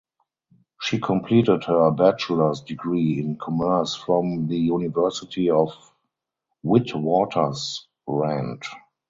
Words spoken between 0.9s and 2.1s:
completed her